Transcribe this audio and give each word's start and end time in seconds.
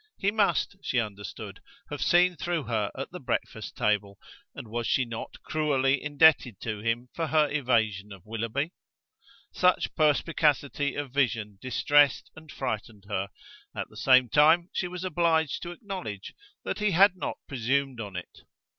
He 0.17 0.31
must, 0.31 0.77
she 0.81 0.99
understood, 0.99 1.59
have 1.91 2.01
seen 2.01 2.35
through 2.35 2.63
her 2.63 2.89
at 2.97 3.11
the 3.11 3.19
breakfast 3.19 3.77
table: 3.77 4.17
and 4.55 4.67
was 4.67 4.87
she 4.87 5.05
not 5.05 5.39
cruelly 5.43 6.01
indebted 6.01 6.59
to 6.61 6.79
him 6.79 7.09
for 7.13 7.27
her 7.27 7.47
evasion 7.51 8.11
of 8.11 8.25
Willoughby? 8.25 8.71
Such 9.53 9.93
perspicacity 9.93 10.95
of 10.95 11.11
vision 11.13 11.59
distressed 11.61 12.31
and 12.35 12.51
frightened 12.51 13.05
her; 13.09 13.27
at 13.75 13.89
the 13.89 13.95
same 13.95 14.27
time 14.27 14.71
she 14.73 14.87
was 14.87 15.03
obliged 15.03 15.61
to 15.61 15.71
acknowledge 15.71 16.33
that 16.63 16.79
he 16.79 16.89
had 16.93 17.15
not 17.15 17.37
presumed 17.47 17.99
on 18.01 18.15
it. 18.15 18.39